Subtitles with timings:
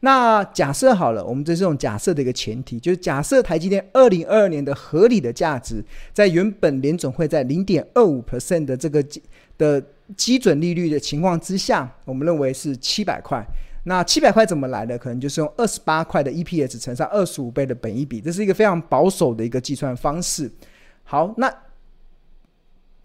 [0.00, 9.04] 那假设好了，我们这是用假设的一个前提，就是假设台积电二零二二年的合理的价值，在原本联总会在零点二五 percent 的这个
[9.56, 9.82] 的
[10.16, 13.44] 基准利率的情况之下，我们认为是七百块。
[13.84, 14.98] 那七百块怎么来的？
[14.98, 20.50] 可能就是用二十八块的 EPS 乘上二十五倍的本一比，这是一个非常保守的一个计算方式。
[21.04, 21.52] 好，那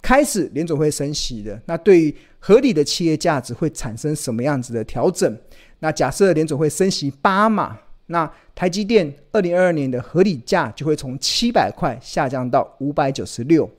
[0.01, 5.37] 开始联总会升息的，那对于合理的企业价值会产生什么样子的调整？
[5.83, 13.69] 那假设联总会升息八码，那台积电二零二二年的合理价就会从七百块下降到五百九十六。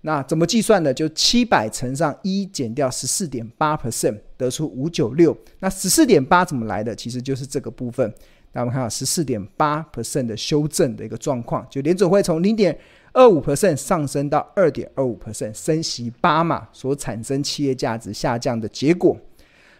[0.00, 0.92] 那怎么计算呢？
[0.92, 5.36] 就七百乘上一减掉十四点八 percent，得出五九六。
[5.60, 6.92] 那十四点八怎么来的？
[6.92, 8.12] 其实就是这个部分。
[8.50, 12.76] 那我们看到十四点八 percent 的修正的一个状况，就联总会从零点
[13.12, 19.16] 二五 percent 上升到二点二五 percent，升息八码所产生企业价值下降的结果。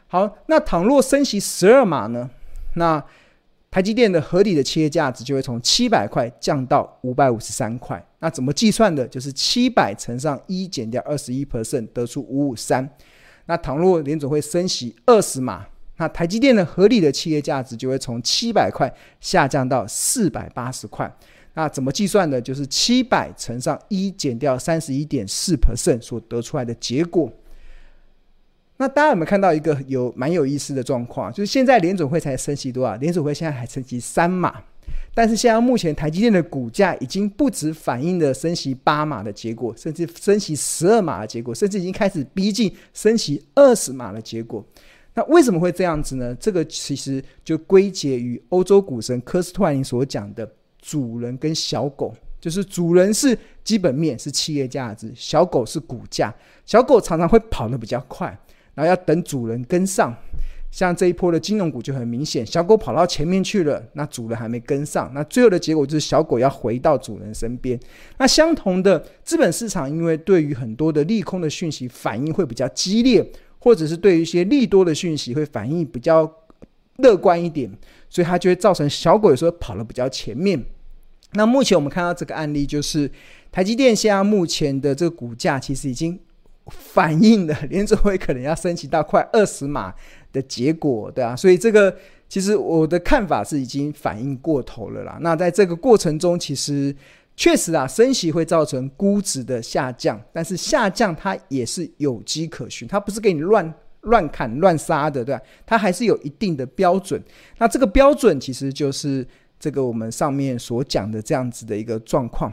[0.07, 2.31] 好，那倘若升息十二码呢？
[2.75, 3.03] 那
[3.71, 8.01] 台积电的合理的企业价值就会从七百块降到五百五十三块。
[8.21, 9.07] 那怎么计算的？
[9.09, 12.89] 就是七百乘上一减掉二十一 percent，得出五五三。
[13.47, 21.13] 那倘若联总会升息二十码，那台积电的合理的企业价值就会从七百块下降到四百八十块。
[21.55, 22.41] 那怎么计算的？
[22.41, 27.31] 就是七百乘上一减掉三十一点四 percent 所得出来的结果。
[28.77, 31.33] 那大家有没有看到一个有蛮有意思的状况？
[31.33, 32.97] 就是现在联准会才升息多少？
[32.97, 34.63] 联准会现在还升息三码，
[35.15, 44.65] 但是现在目前台积电的股价已经不止反映了升息八码的结果，甚至升息十二码的结果，甚至已经开始逼近升息二十码的结果。
[45.15, 46.35] 那为什么会这样子呢？
[46.41, 56.35] 这个其实就归结于欧洲股神科斯托林所讲的主人跟小狗，就是主人是基本面是企业价值，小狗是股价，
[56.67, 58.37] 小狗常常会跑得比较快。
[58.75, 60.13] 然后要等主人跟上，
[60.71, 67.79] 像这一波的金融股就很明显，小狗跑到前面去了，那主人还没跟上，那最后的结果就是小狗要回到主人身边。
[68.19, 73.25] 那相同的，资本市场因为对于很多的利空的讯息反应会比较激烈，
[73.61, 76.29] 或者是对于一些利多的讯息会反应比较
[76.97, 77.71] 乐观一点，
[78.11, 80.61] 所以它就会造成小狗有时候跑得比较前面。
[81.35, 83.09] 那目前我们看到这个案例，就是
[83.53, 86.19] 台积电现在目前的这个股价其实已经。
[86.71, 89.93] 反映的联准会可能要升息到快二十码
[90.33, 91.95] 的结果，对啊，所以这个
[92.29, 95.19] 其实我的看法是已经反应过头了啦。
[95.21, 96.95] 那在这个过程中，其实
[97.37, 105.41] 确实啊，升息会造成估值的下降，但是下降它也是有迹可循，它不是给你乱乱砍乱杀的，对吧？
[105.67, 107.23] 它还是有一定的标准。
[107.59, 109.27] 那这个标准其实就是
[109.61, 112.51] 这个我们上面所讲的这样子的一个状况。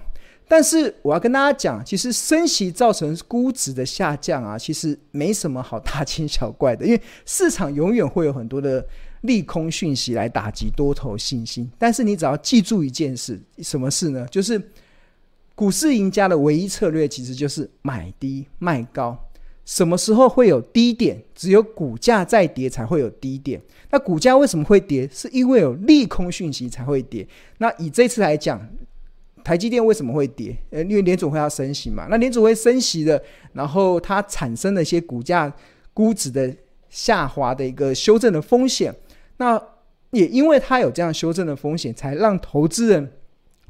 [0.52, 8.86] 但是我要跟大家讲，其实升息造成估值的下降啊，其实没什么好大惊小怪的，因为市场永远会有很多的
[9.22, 11.72] 利空讯息来打击多头信心。
[11.80, 14.28] 但是你只要记住一件事，什么事呢？
[14.30, 14.62] 就是
[15.56, 19.18] 股市赢家的唯一策略其实就是买低卖高。
[19.64, 21.24] 什么时候会有低点？
[21.34, 23.62] 只有股价在跌才会有低点。
[23.90, 25.08] 那股价为什么会跌？
[25.14, 27.26] 是因为有利空讯息才会跌。
[27.60, 28.60] 那以这次来讲。
[29.44, 30.56] 台积电为什么会跌？
[30.70, 32.08] 呃，因为联总会要升息嘛。
[32.10, 33.22] 那联总会升息的，
[33.54, 35.52] 然后它产生了一些股价
[35.94, 36.54] 估值的
[36.90, 38.94] 下滑的一个修正的风险。
[39.38, 39.62] 那
[40.12, 43.12] 也因为它有这样修正的风险，才让投资人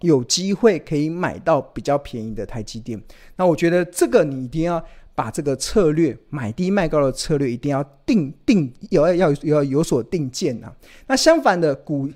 [0.01, 3.01] 有机会可以买到比较便宜的台积电。
[3.35, 4.83] 那我觉得这个你一定要
[5.13, 10.73] 把这个策略买低卖高的策略一定要定定，要要要有所定见啊。
[11.07, 12.09] 那相反的股。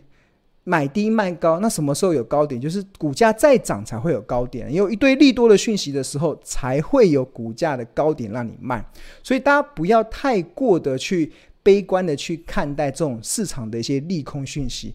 [0.67, 2.59] 买低卖高，那什么时候有高点？
[2.59, 8.83] 就是股价再涨才会有高点，有一堆利多的讯息的时候，才会有股价的高点让你卖。
[9.21, 11.31] 所以大家不要太过的去
[11.61, 14.93] 悲观的去看待这种市场的一些利空讯息。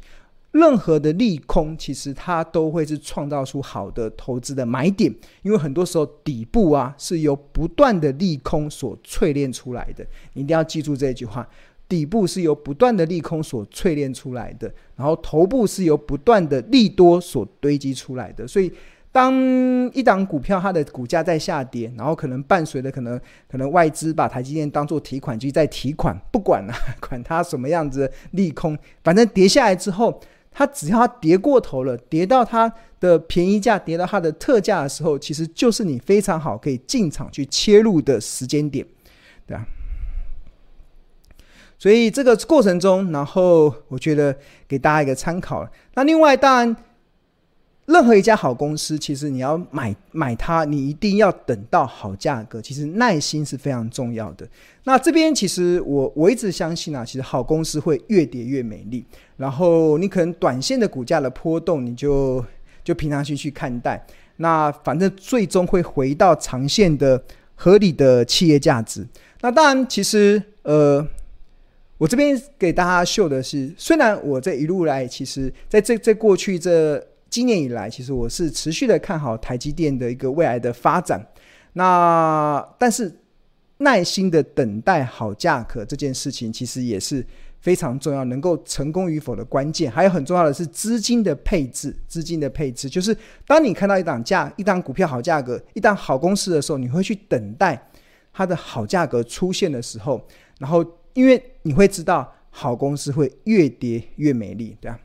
[0.51, 10.05] 任何的利空，其实它都会是创造出好的投资的买点，因为很多时候底部啊是由不断的利空所淬炼出来的。
[10.33, 11.49] 你一定要记住这句话。
[11.91, 18.47] 底部是由不断的利空所淬炼出来的，然后头部是由不断的利多所堆积出来的。
[18.47, 18.73] 所以，
[19.11, 19.35] 当
[19.93, 23.21] 一档股票它的股价在下跌，然后可能伴随的可能
[23.51, 26.73] 可能外资把台积电当做提款机在提款，不管了，
[27.09, 30.21] 管它什么样子利空，反正跌下来之后，
[30.53, 38.87] 它只要它跌过头了，跌到它的便宜价，跌到它的特价的时候，其实就是你非常好可以进场去切入的时间点，
[39.45, 39.67] 对吧？
[41.81, 44.37] 所以这个过程中，然后我觉得
[44.69, 45.67] 给大家一个参考。
[45.95, 46.77] 那另外，当然
[47.87, 52.61] 任何一家好公司，其实你要买买它，你一定要等到好价格。
[52.61, 54.47] 其实耐心是非常重要的。
[54.85, 59.03] 那这边其实我我一直相信啊，其实好公司会越跌越美丽。
[59.39, 62.45] 然后你可能短线的股价的波动，你就
[62.85, 64.05] 就平常心去看待。
[64.37, 67.23] 那反正最终会回到长线的
[67.55, 69.07] 合理的企业价值。
[69.41, 71.07] 那当然，其实呃，
[72.01, 77.07] 我这边给大家秀的是，虽然我这一路来，其实在这在过去这。
[77.29, 81.25] 今年以来，其实我是持续的看好台积电的一个未来的发展。
[81.75, 83.21] 那但是
[83.77, 87.25] 耐心的等待好价格这件事情，其实也是
[87.61, 89.89] 非常重要，能够成功与否的关键。
[89.89, 93.17] 还有很重要的是资金的配置，资金的配置就是
[93.47, 97.81] 当你看到一档价、一档股票好价格、一档好公司的时候，你会去等待
[98.33, 100.21] 它的好价格出现的时候，
[100.59, 104.99] 然后因为你会知道好公司会越跌越美丽，对吧？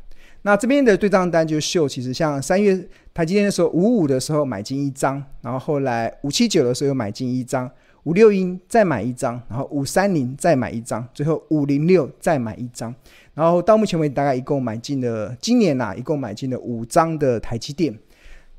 [0.43, 7.67] 那这边的对账单就秀，其实像三月台积电的时候，五五的时候买进一张，然后后来五七九的时候又买进一张，
[8.03, 12.93] 五六一再买一张，然后五三零再买一张，最后五零六再买一张，
[13.33, 17.97] 然后到目前为止大概一共买进了，今年呐、一共买进了五张的台积电。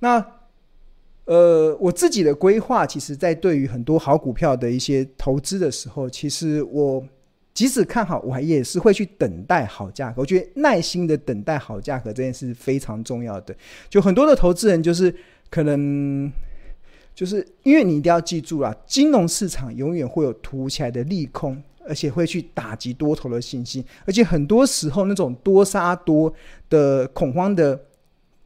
[0.00, 0.24] 那
[1.26, 7.06] 呃我自己的规划，其实在对于很多好股票的一些投资的时候，其实我。
[7.56, 10.20] 即使看好，我还也是会去等待好价格。
[10.20, 13.56] 我觉得耐心的等待好价格这件事非常重要的。
[13.88, 15.12] 就很多的投资人就是
[15.48, 16.30] 可能
[17.14, 21.56] 就是因为你一定要记住啦，金融市场永远会有突起来的利空，
[21.88, 23.82] 而且会去打击多头的信心。
[24.04, 26.30] 而且很多时候那种多杀多
[26.68, 27.80] 的恐慌的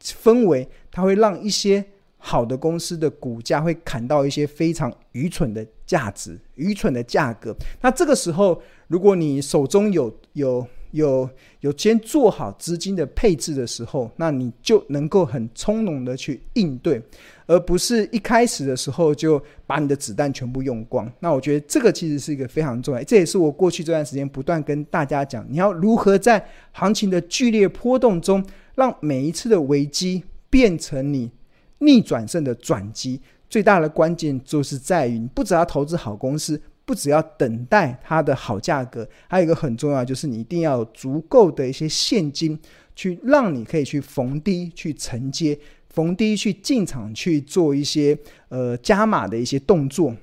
[0.01, 1.83] 氛围，它会让一些
[2.17, 7.55] 好的公司的股价会砍到一些非常愚蠢的价值、愚蠢的价格。
[7.81, 8.61] 那这个时候。
[8.91, 11.29] 如果你手中有有有
[11.61, 17.01] 有先做好资金的配置的时候，那你就能够很从容的去应对，
[17.47, 21.09] 而不是一开始的时候就把你的子弹全部用光。
[21.21, 28.45] 那我觉得这个其实是一个非常重要，这也是我过去这段时间不断跟大家讲，你要如何在行情的剧烈波动中，
[28.75, 31.31] 让每一次的危机变成你
[31.79, 33.21] 逆转胜的转机。
[33.51, 36.59] 最大的关键就是在于，你不只要投资好公司。
[36.83, 42.59] 不只要等待它的好价格，还有一个很重要，就是你一定要有足够的一些现金，
[42.95, 45.57] 去让你可以去逢低去承接，
[45.91, 48.17] 逢低去进场去做一些
[48.49, 50.13] 呃加码的一些动作。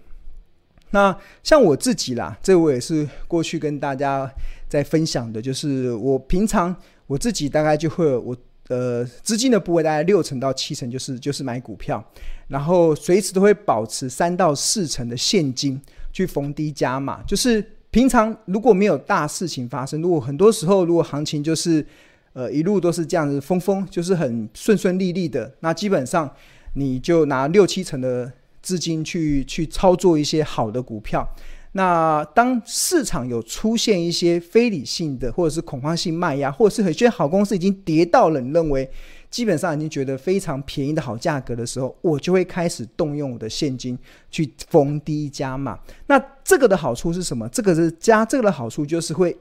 [0.90, 4.30] 那像我自己啦，这我也是过去跟大家
[4.68, 6.74] 在分享的，就是我平常
[7.06, 8.36] 我自己大概就会我
[8.68, 12.02] 呃资金的部位大概六成到七成，就是就是买股票，
[12.48, 15.80] 然后随时都会保持三到四成的现金。
[16.10, 21.84] 去逢低加码，就是平常如果没有大事情发生，如果很多时候如果行情就是
[22.32, 26.28] 呃一路都是这样子风风，就是很顺顺利利的，那基本上
[26.72, 28.32] 你就拿六七成的
[28.62, 31.28] 资金去去操作一些好的股票。
[31.78, 38.90] 那当市场有出现一些非理性的或者是恐慌性卖压，或者是有些好公司已经跌到了你认为。
[39.30, 43.98] 基本上已经觉得非常便宜的好价格的时候，我就会开始动用我的现金
[44.30, 45.78] 去逢低加码。
[46.06, 47.46] 那这个的好处是什么？
[47.50, 49.36] 这个是加这个的好处就是会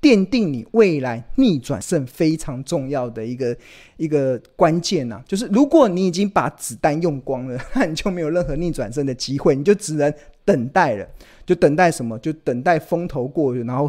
[0.00, 3.56] 奠定你未来逆转胜非常重要的一个
[3.96, 5.22] 一个关键呐。
[5.24, 10.12] 就是如果你已经把子弹用光了， 那你就没有任何逆转胜的机会，你就只能
[10.44, 11.08] 等待了。
[11.44, 12.18] 就等待什么？
[12.20, 13.88] 就等待风头过去，然后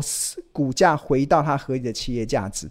[0.52, 2.70] 股价回到它合理的企业价值。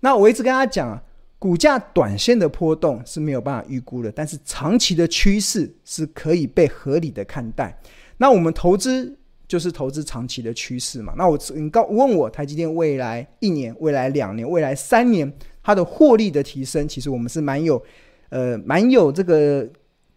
[0.00, 1.02] 那我一直跟他讲啊。
[1.36, 7.78] 股价短线的波动是没有办法预估的，但是长期的趋势是可以被合理的看待。
[8.16, 9.14] 那我们投资
[9.46, 11.12] 就是投资长期的趋势嘛。
[11.18, 15.30] 那我你告问我台积电未来一年、未来两年、未来三年
[15.62, 17.82] 它的获利的提升，其实我们是蛮有
[18.30, 19.68] 呃蛮有这个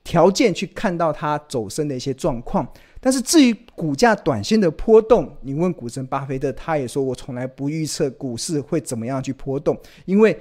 [0.06, 2.66] 条件去看到它走升的一些状况。
[3.00, 10.40] 但是至于股价短线的波动，你问股神巴菲特，他也说我从来不预测股市会怎么样去波动，因为。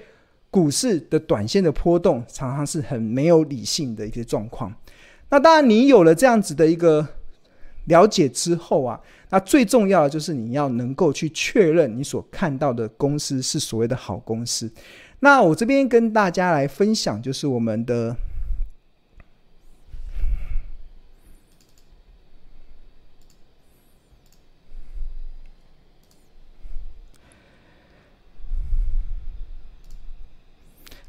[0.48, 4.72] 股市的短线的波动常常是很没有理性的一些状况。
[5.28, 7.06] 那当然，你有了这样子的一个
[7.86, 8.98] 了解之后啊，
[9.28, 14.70] 那最重要的就是你要能够去确认你所看到的公司是所谓的好公司。
[15.20, 18.16] 那我这边跟大家来分享，就是我们的。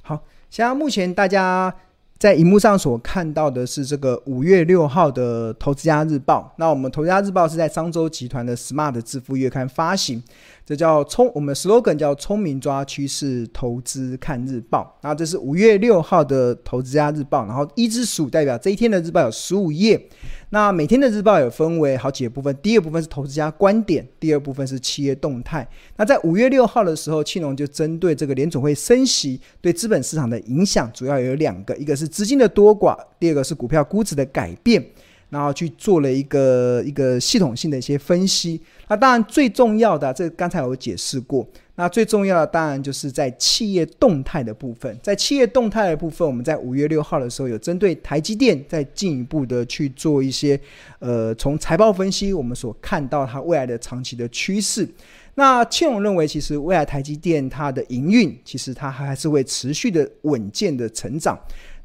[0.08, 1.76] 好，现在目前大家
[2.18, 6.50] 在荧幕上所看到的是这个五月六号的《投资家日报》。
[6.58, 10.24] 那我们《投资家日报》是在商周集团的 Smart 致富月刊发行，
[10.68, 14.94] 这叫聪，我们 slogan 叫“聪明抓趋势，投资看日报”。
[15.02, 20.10] 那这是五月六号的《投资家日报》，然后一至十五代表这一天的日报有十五页。
[20.50, 25.66] 那每天的日报有分为好几个部分，第一个部分是投资家观点，第二部分是企业动态。
[25.96, 34.86] 那在五月六号的时候，庆隆就针对这个联总会升息对资本市场的影响，主要有两个，一个是资金的多寡，第二个是股票估值的改变，
[35.30, 38.62] 然后去做了一个一个系统性的一些分析。
[38.88, 41.48] 那当然最重要的，这刚才有解释过。
[41.80, 50.60] 那最重要的当然就是在企业动态的部分，在企业动态的部分，我们在五月六号的时候有针对台积电再进一步的去做一些，
[50.98, 54.90] 呃，从财报分析我们所看到它未来的长期的趋势。
[55.36, 61.38] 那庆荣认为，其实未来台积电它的营运其实它还是会持续的稳健的成长。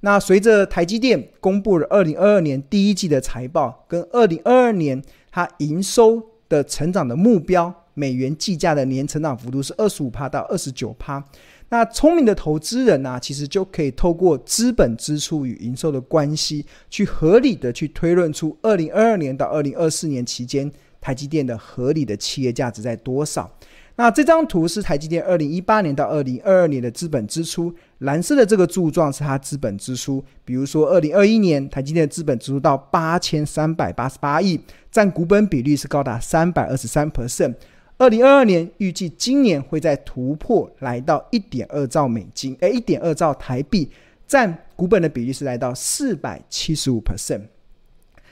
[0.04, 7.72] 那随着台积电公布了二零二二年第一季的财报，跟二零二二年它营收的成长的目标。
[7.94, 11.22] 美元计价的年成长幅度是二十五趴到二十九趴。
[11.68, 20.70] 那聪明的投资人呢、其实就可以透过资本支出与营收的关系，去合理的去推论出二零二二年到二零二四年期间
[21.02, 23.50] 台积电的合理的企业价值在多少。
[23.96, 30.24] 那这张图是台积电二零一八年到二零二二年的资本支出，蓝色的这个柱状是它资本支出。
[30.44, 34.58] 比如说，二零二一年台积电的资本支出到八千三百八十八亿，
[34.90, 37.54] 占股本比率是高达三百二十三 percent。
[37.98, 43.90] 二零二二年预计今年会在突破，来到一点二兆美金，诶，一点二兆台币，
[44.26, 47.42] 占股本的比例是来到四百七十五 percent。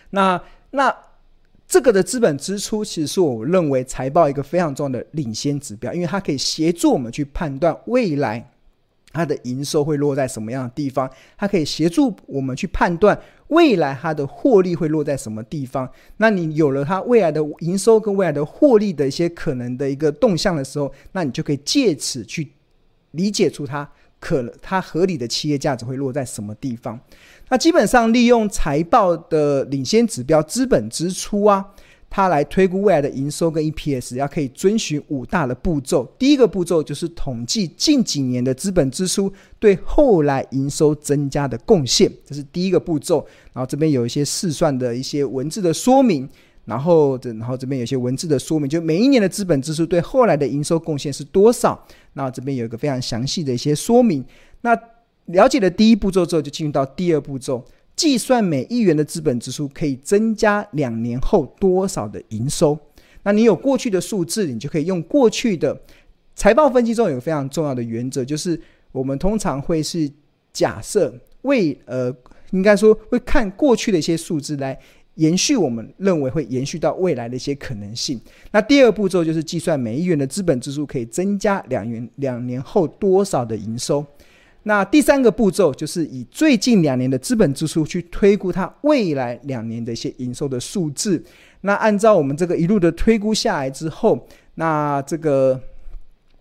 [0.09, 0.93] 那那
[1.71, 8.51] 这个的资本支出，其实是我认为财报一个非常重要的领先指标，因为它可以协助我们去判断未来
[9.13, 11.09] 它的营收会落在什么样的地方，
[11.39, 13.17] 它可以协助我们去判断。
[13.47, 15.89] 未来它的获利会落在什么地方？
[16.17, 22.51] 那你有了它未来的营收跟未来的获利的一些可能的一个动向的时候，那你就可以借此去
[23.13, 23.89] 理解出它
[24.21, 27.01] 可它合理的企业价值会落在什么地方。
[27.49, 31.65] 那基本上利用财报的领先指标资本支出啊。
[32.13, 36.05] 它来推估未来的营收跟 EPS，要可以遵循五大的步骤。
[36.19, 43.25] 第一个步骤就是统计近几年的资本支出对后来营收增加的贡献，这是第一个步骤。
[43.53, 46.29] 然后这边有一些试算的一些文字的说明，
[46.65, 51.87] 然后这然后这边有些文字的说明，就每一年的资本支出对后来的营收贡献是多少。
[52.13, 54.25] 那这边有一个非常详细的一些说明。
[54.61, 54.79] 那
[55.27, 57.65] 了解了第一步骤之后，就进入到第二步骤。
[57.97, 62.79] 计算每一元的资本支出可以增加两年后多少的营收？
[63.25, 65.79] 那你有过去的数字，你就可以用过去的
[66.35, 68.59] 财报分析中有个非常重要的原则，就是
[68.93, 70.11] 我们通常会是
[70.53, 71.13] 假设
[71.43, 72.11] 为呃，
[72.53, 74.79] 应该说会看过去的一些数字来
[75.21, 78.19] 延续我们认为会延续到未来的一些可能性。
[78.53, 84.05] 那第二步骤就是计算每亿元的资本支出可以增加两元两年后多少的营收。
[84.63, 91.23] 那第三个步骤就是以最近两年的资本支出去推估它未来两年的一些营收的数字。
[91.63, 95.61] 那按照我们这个一路的推估下来之后，那这个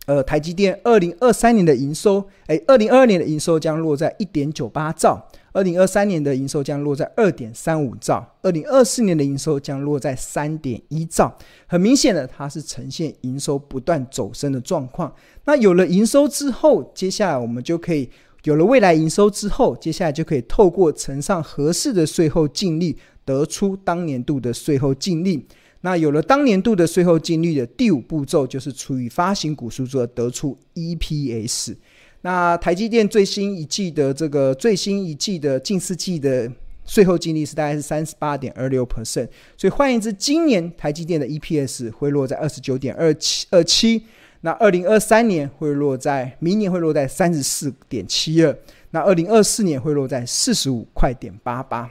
[0.06, 5.28] 呃台积电二零二三年的营收，诶，二零二二年的营收将落在一点九八兆。
[5.52, 11.36] 二零二三年的营收将落在二点三五兆，二零二四年的营收将落在三点一兆。
[11.68, 15.14] 很明显的，它是呈现营收不断走升的状况。
[15.46, 18.10] 那有了营收之后，接下来我们就可以
[18.44, 25.48] 有了未来营收之后，接下来就可以透过乘上合适的税后净利，得出当年度的税后净利。
[25.82, 31.76] 那有了当年度的税后净利的第五步骤，就是除以发行股数之后得出 EPS。
[32.22, 36.52] 那台积电最新一季的这个最新一季的近四季的
[36.86, 44.04] 税后净利是大概是三十八点二六 percent，所以换言之，今年台积电的 EPS 会落在二十九点二七二七，
[44.42, 48.58] 那二零二三年会落在明年会落在三十四点七二，
[48.92, 51.90] 那二零二四年会落在四十五块点八八，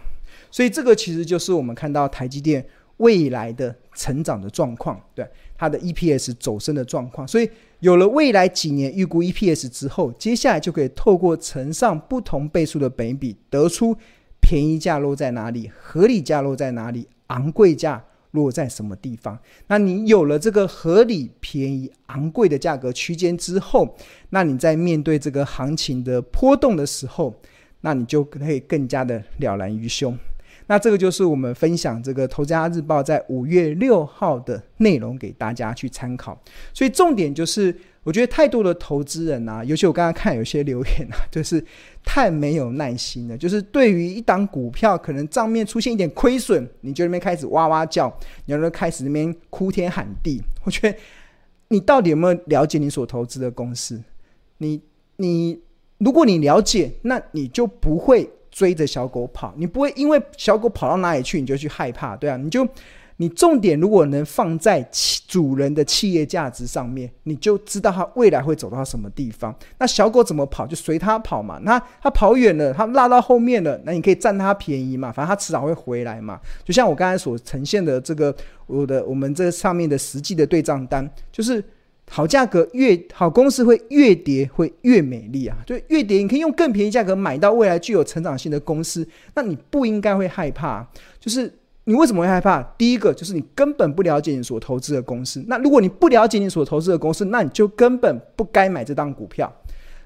[0.51, 2.67] 所以这个其实就是我们看到台积电
[2.99, 5.27] 未来的成长的状况，对。
[5.59, 7.51] 它的 EPS 走升的状况，所以。
[7.81, 13.97] 有了未来几年预估 EPS 之后，接下来就可以透过乘上不同倍数的本比，得出
[14.41, 19.39] 便宜价落在哪里，合理价落在哪里，昂贵价落在什么地方。
[19.69, 23.97] 那你有了这个合理、便宜、昂贵的价格区间之后，
[24.31, 27.33] 那你在面对这个行情的波动的时候，
[27.83, 30.19] 那你就可以更加的了然于胸。
[30.69, 36.41] 那这个就是我们分享这个《投资家日报》在五月六号的内容给大家去参考。
[36.73, 41.65] 所以重点就是，我觉得太多的投资人啊，尤其我刚刚看有些留言啊，就是
[42.05, 43.37] 太没有耐心了。
[43.37, 50.41] 就是对于一档股票可能账面出现一点亏损，你就那边开始哇哇叫，你就开始那边哭天喊地。
[50.65, 50.99] 我觉得
[51.69, 54.03] 你到底有没有了解你所投资的公司？
[54.59, 54.83] 你
[55.17, 55.59] 你，
[55.97, 62.67] 如果你了解，那你就不会追着小狗跑，你不会因为小狗跑到哪里去，你就去害怕，对啊，你就。
[63.21, 69.53] 你重点如果能放在企主人的企业价值上面，你就知道它未来会走到什么地方。
[69.81, 71.59] 那小狗怎么跑就随它跑嘛。
[71.65, 75.11] 那它跑远了，它落到后面了，那你可以占它便宜嘛。
[75.11, 76.39] 反正它迟早会回来嘛。
[76.65, 78.33] 就像我刚才所呈现的这个，
[78.69, 81.61] 我的我们这上面的实际的对账单，就是
[82.11, 85.57] 好价格越好，公司会越跌会越美丽啊。
[85.67, 90.87] 就越跌你可以用更便宜价格买到未来具有成长性的公司，那你不应该会害怕，
[91.21, 91.53] 就是。
[91.85, 92.63] 你为什么会害怕？
[92.77, 95.43] 第一个就是你根本不了解你所投资的公司。
[95.49, 99.51] 那如果你不了解你所投资的公司，那你就根本不该买这档股票。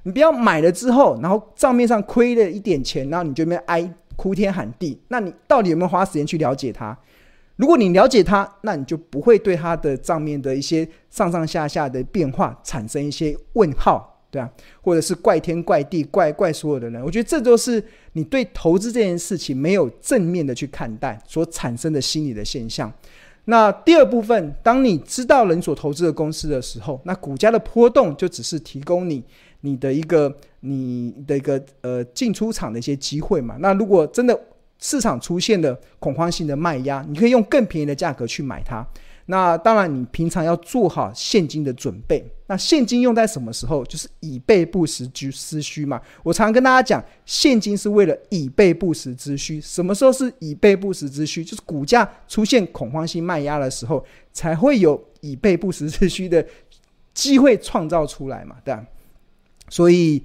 [0.04, 4.96] 你不要买了之后，然后账面上亏了一点钱，然后你就那边哀哭天喊地。
[5.08, 6.96] 那你到底有没有花时间去了解它？
[7.62, 14.08] 如果你了解它，那你就不会对它的账面的一些上上下下的变化产生一些问号。
[14.32, 14.50] 对啊，
[14.80, 17.80] 或者是怪天怪地怪怪所有的人，我觉得这都是
[18.14, 22.92] 你对投资这件事情没有正面的去看待所产生的心理的现象。
[23.44, 29.22] 那第二部分，当你知道了你所投资的公司的时候，那股价的波动就只是提供你
[29.60, 33.56] 你的一个你的一个呃进出场的一些机会嘛。
[33.60, 34.36] 那如果真的
[34.82, 38.84] 市场出现了恐慌性的卖压，你可以用更便宜的价格去买它。
[39.26, 42.22] 那当然，你平常要做好现金的准备。
[42.48, 43.84] 那现金用在什么时候？
[43.84, 46.02] 就是以备不时之之需嘛。
[46.24, 49.60] 我常跟大家讲，现金是为了以备不时之需。
[49.60, 51.44] 什么时候是以备不时之需？
[51.44, 56.44] 就是股价出现恐慌性卖压的时候，才会有以备不时之需的
[57.14, 58.84] 机会创造出来嘛，对吧？
[59.68, 60.20] 所以。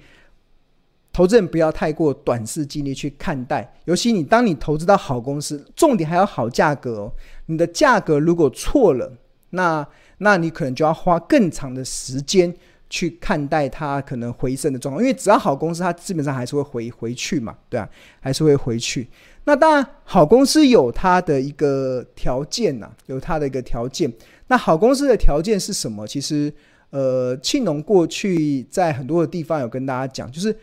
[1.17, 7.11] 投资人不要太过短视精力去看待，尤其你当你投资到好公司，重点还要好价格哦。
[7.47, 9.11] 你的价格如果错了，
[9.49, 9.83] 那
[10.19, 12.53] 那你可能就要花更长的时间
[12.87, 15.03] 去看待它可能回升的状况。
[15.03, 19.07] 因为只要好公司，它基本上还是会回回去嘛，对啊，还是会回去。
[19.45, 24.13] 那当然，好公司有它的一个条件呐、有它的一个条件。
[24.49, 26.05] 那好公司的条件是什么？
[26.05, 26.53] 其实，
[26.91, 30.55] 呃，庆农过去在很多的地方有跟大家讲，就是。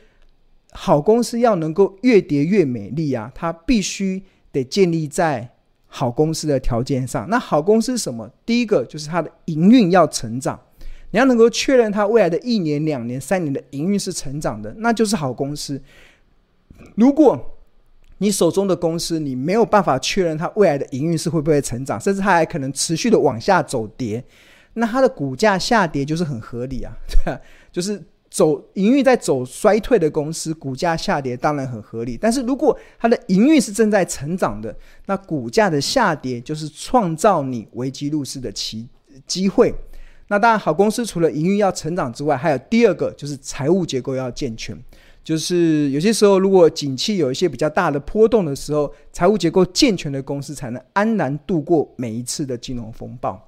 [0.77, 5.49] 好公司要能够越跌越美丽啊，它必须得建立在
[5.87, 7.31] 好公司的条件上。
[7.31, 8.29] 那好公司是什么？
[8.45, 10.61] 第一个就是它的营运要成长，
[11.13, 15.81] 你要能够确认它未来的一年、两年、三年的营运是成长的，那就是好公司。
[16.97, 17.57] 如果
[18.19, 24.25] 你手中的公司你没有办法确认它未来的营运是会不会成长，甚至它还可能持续的往下走跌，
[24.73, 28.03] 那它的股价下跌就是很合理啊，对啊，就是。
[28.35, 32.19] 走营运在走衰退的公司，股价下跌当然很合理。
[32.21, 38.89] 但是如果它的营运是正在成长的，那股价的下跌就是创造你危机入市的机
[39.25, 39.73] 机会。
[40.27, 44.77] 那当然，好公司除了营运要成长之外，还有第二个就是财务结构要健全。
[45.23, 53.41] 就是有些时候，如果景气有一些比较大的波动的时候，财务结构健全的公司才能安然度过每一次的金融风暴。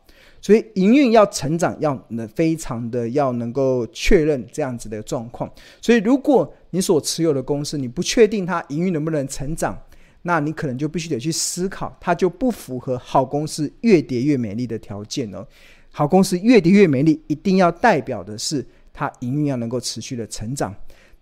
[0.47, 5.53] 所以营运要成长，要能非常的要能够确认这样子的状况。
[5.83, 9.77] 所以如果你所持有的公司你不确定它营运能不能成长，
[10.23, 15.45] 那你可能就必须得去思考，它就不符合好公司越跌越美丽的条件哦。
[15.91, 20.73] 好公司越跌越美丽，一定要代表的是它营运要能够持续的成长。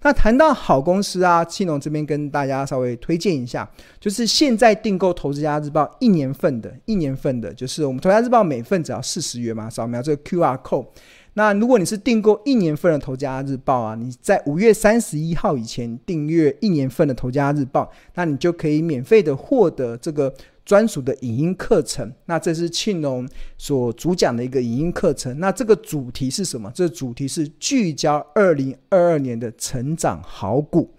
[0.04, 3.66] 那谈到好公司啊，庆农这边跟大家稍微推荐一下，
[3.98, 10.86] 就是现在订购《投资家日报》一年份的，一年份的，就是我们《投资家日报》每份只要四十元嘛，扫描这个 QR code。
[11.32, 20.32] 那如果你是订购一年份的《投资家日报》啊，你在五月三十一号以前订阅一年份的《投资家日报》，那你就可以免费的获得这个。
[20.64, 25.38] 专属的影音课程，那这是庆农所主讲的一个影音课程。
[25.38, 26.70] 那这个主题是什么？
[26.74, 30.90] 这个主题是聚焦二零二二年的成长好股。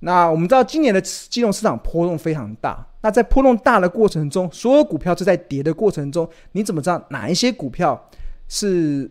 [0.00, 2.86] 那我们知道今年的金融市场波动非常大。
[3.02, 8.08] 那在波动大的过程中，所有股票都在跌的过程中，你怎么知道哪一些股票
[8.48, 9.10] 是？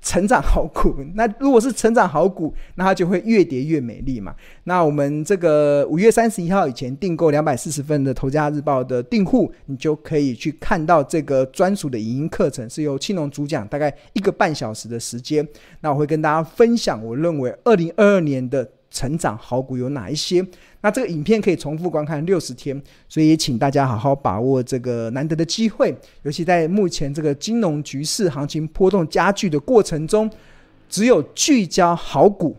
[0.00, 4.34] 成长好股， 那如果是成长好股，那它就会越跌越美丽嘛。
[4.64, 15.46] 那我们这个五月三十一号以前订购两百四十份的《投家日报》的订户，你就可以去看到这个专属的影音课程，是由青龙主讲，大概一个半小时的时间。
[15.80, 18.68] 那我会跟大家分享，我认为二零二二年的。
[18.94, 20.46] 成长好股有哪一些？
[20.82, 25.92] 那这个影片可以重复观看六十天，所以也请大家好好把握这个难得的机会。
[26.22, 30.30] 尤其在目前这个金融局势行情波动加剧的过程中，
[30.88, 32.56] 只有聚焦好股，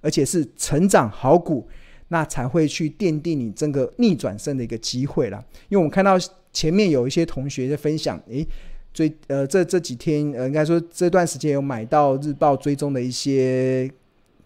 [0.00, 1.66] 而且是成长好股，
[2.08, 5.44] 那才会去奠定你这个逆转胜的一个机会啦。
[5.68, 6.16] 因为我们看到
[6.52, 8.46] 前面有一些同学在分享，诶，
[8.94, 13.90] 追呃这这几天呃应该说这段时间有买到日报追踪的一些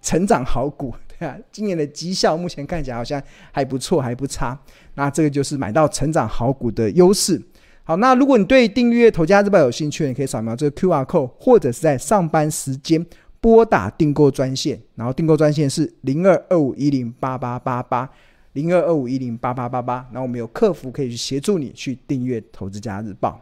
[0.00, 0.94] 成长好股，
[1.52, 4.58] 今年的绩效目前看起来好像还不错，还不差。
[4.94, 7.40] 那这个就是买到成长好股的优势。
[7.84, 13.04] 好，那如果你对订阅《投家日报》有兴趣，你可以扫描这个 QR code，或者是在上班时间
[13.40, 18.08] 拨打订购专线，然后订购专线是零二二五一零八八八八
[18.52, 23.40] 零二二五一零八八八八，然后我们有客服可以去协助你去订阅《投资家日报》。